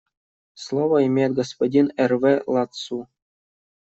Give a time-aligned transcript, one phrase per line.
[0.55, 3.07] Слово имеет господин Эрве Ладсу.